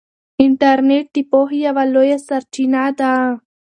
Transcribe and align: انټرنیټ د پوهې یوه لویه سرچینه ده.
انټرنیټ 0.43 1.05
د 1.15 1.17
پوهې 1.31 1.57
یوه 1.65 1.83
لویه 1.93 2.17
سرچینه 2.27 2.83
ده. 2.99 3.13